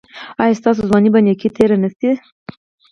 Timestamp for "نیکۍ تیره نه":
1.25-1.89